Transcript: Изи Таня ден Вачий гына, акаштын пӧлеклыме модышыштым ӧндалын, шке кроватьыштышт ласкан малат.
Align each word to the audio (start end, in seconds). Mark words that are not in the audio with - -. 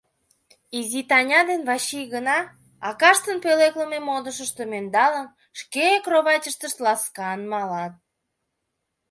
Изи 0.77 1.01
Таня 1.09 1.41
ден 1.49 1.61
Вачий 1.69 2.05
гына, 2.13 2.37
акаштын 2.87 3.37
пӧлеклыме 3.43 3.99
модышыштым 4.07 4.71
ӧндалын, 4.79 5.27
шке 5.59 5.85
кроватьыштышт 6.05 6.77
ласкан 6.85 7.39
малат. 7.51 7.93